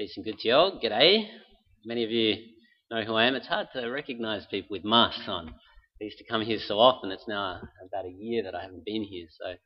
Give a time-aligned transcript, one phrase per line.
[0.00, 0.80] Peace and good to you all.
[0.82, 1.28] G'day.
[1.84, 2.36] Many of you
[2.90, 3.34] know who I am.
[3.34, 5.48] It's hard to recognise people with masks on.
[6.00, 7.10] I used to come here so often.
[7.10, 9.26] It's now about a year that I haven't been here.
[9.38, 9.56] So,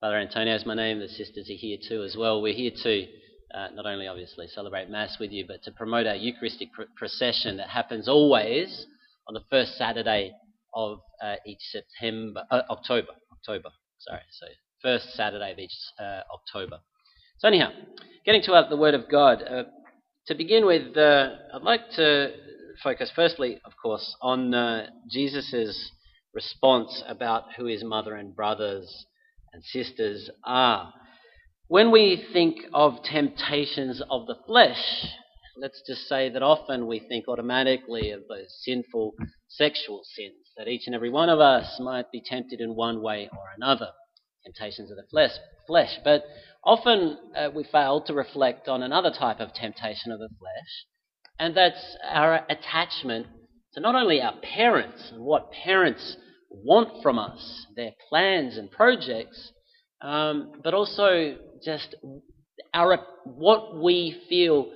[0.00, 1.00] Father Antonio is my name.
[1.00, 2.40] The sisters are here too as well.
[2.40, 3.06] We're here to
[3.54, 7.58] uh, not only obviously celebrate Mass with you, but to promote our Eucharistic pr- procession
[7.58, 8.86] that happens always
[9.28, 10.32] on the first Saturday
[10.72, 13.12] of uh, each September, uh, October.
[13.30, 13.68] October.
[13.98, 14.22] Sorry.
[14.30, 14.46] So
[14.80, 16.78] first Saturday of each uh, October.
[17.44, 17.72] So anyhow,
[18.24, 19.42] getting to the Word of God.
[19.42, 19.64] Uh,
[20.28, 22.30] to begin with, uh, I'd like to
[22.82, 25.90] focus firstly, of course, on uh, Jesus'
[26.32, 29.04] response about who his mother and brothers
[29.52, 30.94] and sisters are.
[31.68, 35.04] When we think of temptations of the flesh,
[35.60, 39.16] let's just say that often we think automatically of those sinful
[39.48, 43.28] sexual sins, that each and every one of us might be tempted in one way
[43.30, 43.90] or another.
[44.44, 45.30] Temptations of the flesh,
[45.66, 45.98] flesh.
[46.04, 46.24] But
[46.62, 50.86] often uh, we fail to reflect on another type of temptation of the flesh,
[51.38, 53.26] and that's our attachment
[53.74, 56.16] to not only our parents and what parents
[56.50, 59.52] want from us, their plans and projects,
[60.00, 61.94] um, but also just
[62.72, 64.70] our what we feel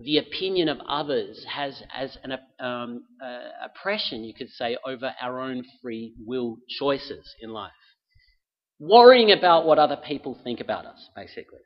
[0.00, 5.40] the opinion of others has as an um, uh, oppression, you could say, over our
[5.40, 7.72] own free will choices in life
[8.78, 11.60] worrying about what other people think about us, basically.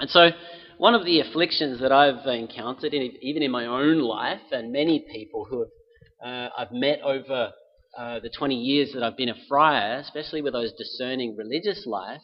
[0.00, 0.30] And so,
[0.78, 5.46] one of the afflictions that I've encountered, even in my own life, and many people
[5.48, 5.68] who have,
[6.24, 7.52] uh, I've met over
[7.96, 12.22] uh, the 20 years that I've been a friar, especially with those discerning religious life,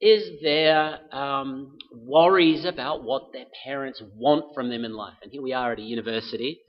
[0.00, 5.14] is their um, worries about what their parents want from them in life.
[5.22, 6.60] And here we are at a university.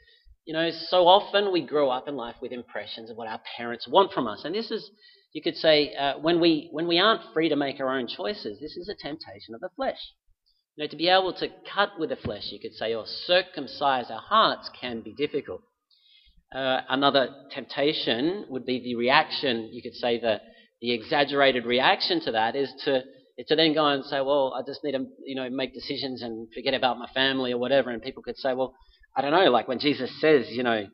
[0.46, 3.88] You know, so often we grow up in life with impressions of what our parents
[3.90, 4.44] want from us.
[4.46, 4.92] And this is
[5.36, 8.58] you could say uh, when we when we aren't free to make our own choices,
[8.62, 10.00] this is a temptation of the flesh.
[10.76, 14.10] You know, to be able to cut with the flesh, you could say, or circumcise
[14.10, 15.60] our hearts can be difficult.
[16.56, 19.72] Uh, another temptation would be the reaction.
[19.74, 20.40] You could say the
[20.80, 23.04] the exaggerated reaction to that is to
[23.46, 26.48] to then go and say, well, I just need to you know make decisions and
[26.54, 27.90] forget about my family or whatever.
[27.90, 28.74] And people could say, well,
[29.18, 30.88] I don't know, like when Jesus says, you know,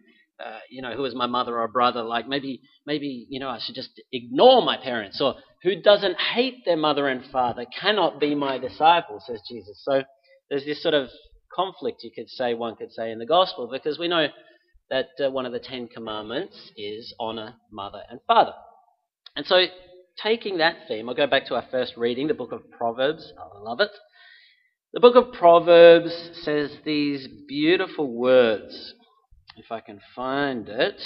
[0.45, 2.03] uh, you know, who is my mother or brother?
[2.03, 5.19] Like maybe, maybe, you know, I should just ignore my parents.
[5.21, 9.81] Or who doesn't hate their mother and father cannot be my disciple, says Jesus.
[9.83, 10.03] So
[10.49, 11.09] there's this sort of
[11.53, 14.27] conflict, you could say, one could say, in the gospel, because we know
[14.89, 18.53] that uh, one of the Ten Commandments is honor mother and father.
[19.35, 19.65] And so,
[20.21, 23.31] taking that theme, I'll go back to our first reading, the book of Proverbs.
[23.37, 23.91] I love it.
[24.93, 26.13] The book of Proverbs
[26.43, 28.93] says these beautiful words
[29.57, 31.01] if I can find it.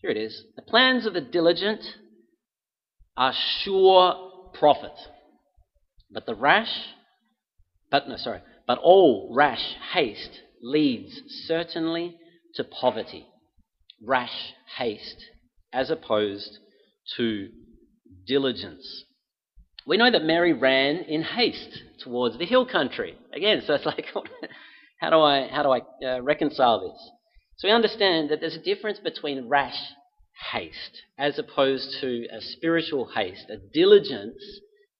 [0.00, 0.44] Here it is.
[0.56, 1.80] The plans of the diligent
[3.16, 3.32] are
[3.62, 4.92] sure profit,
[6.10, 6.72] but the rash,
[7.90, 12.16] but no, sorry, but all rash haste leads certainly
[12.54, 13.26] to poverty.
[14.02, 15.24] Rash haste
[15.72, 16.58] as opposed
[17.16, 17.48] to
[18.26, 19.04] diligence.
[19.86, 23.16] We know that Mary ran in haste towards the hill country.
[23.32, 24.06] Again, so it's like,
[25.00, 27.10] how do I, how do I uh, reconcile this?
[27.56, 29.78] So we understand that there's a difference between rash
[30.52, 34.42] haste as opposed to a spiritual haste, a diligence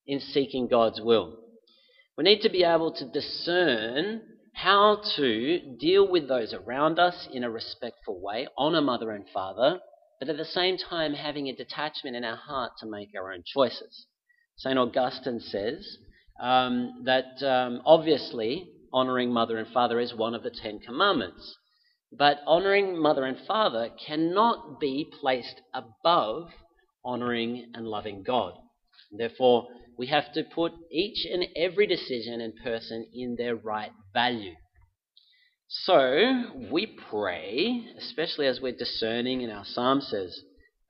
[0.07, 1.37] in seeking God's will.
[2.17, 4.23] We need to be able to discern
[4.55, 9.81] how to deal with those around us in a respectful way, honour mother and father,
[10.19, 13.43] but at the same time having a detachment in our heart to make our own
[13.45, 14.07] choices.
[14.57, 14.79] St.
[14.79, 15.99] Augustine says
[16.41, 21.59] um, that um, obviously honouring mother and father is one of the Ten Commandments.
[22.13, 26.51] But honoring mother and father cannot be placed above
[27.05, 28.55] honoring and loving God.
[29.11, 29.69] Therefore,
[29.99, 34.55] we have to put each and every decision and person in their right value.
[35.69, 40.41] So, we pray, especially as we're discerning, and our psalm says,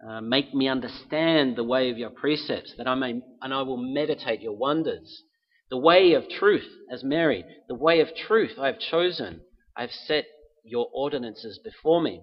[0.07, 3.79] uh, Make me understand the way of your precepts, that I may, and I will
[3.79, 5.23] meditate your wonders.
[5.71, 9.41] The way of truth, as Mary, the way of truth I have chosen.
[9.77, 10.27] I have set
[10.67, 12.21] your ordinances before me.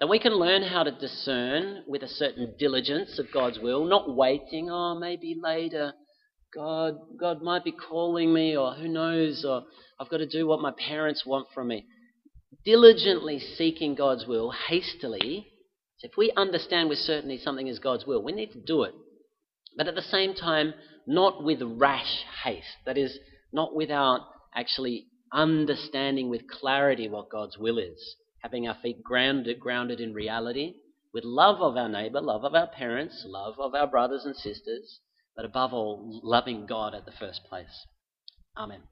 [0.00, 4.14] That we can learn how to discern with a certain diligence of God's will, not
[4.14, 5.94] waiting, oh, maybe later.
[6.54, 9.62] God, God might be calling me, or who knows, or
[9.98, 11.86] I've got to do what my parents want from me.
[12.64, 15.48] Diligently seeking God's will, hastily.
[15.98, 18.94] So if we understand with certainty something is God's will, we need to do it.
[19.76, 20.74] But at the same time,
[21.06, 22.66] not with rash haste.
[22.86, 23.18] That is,
[23.52, 24.20] not without
[24.54, 30.74] actually understanding with clarity what God's will is, having our feet grounded, grounded in reality,
[31.12, 35.00] with love of our neighbour, love of our parents, love of our brothers and sisters,
[35.36, 37.86] but above all, loving God at the first place.
[38.56, 38.82] Amen.